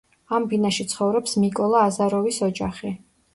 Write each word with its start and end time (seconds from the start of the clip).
ამ 0.35 0.45
ბინაში 0.53 0.85
ცხოვრობს 0.93 1.35
მიკოლა 1.43 1.83
აზაროვის 1.91 2.41
ოჯახი. 2.49 2.95